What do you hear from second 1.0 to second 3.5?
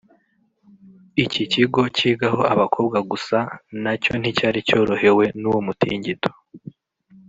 Iki kigo kigaho abakobwa gusa